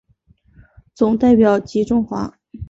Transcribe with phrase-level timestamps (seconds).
[0.95, 2.35] 总代表吉钟华。